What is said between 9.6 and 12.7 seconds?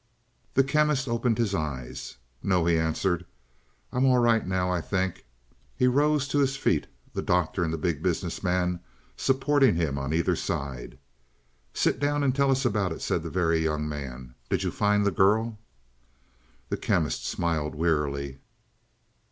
him on either side. "Sit down and tell us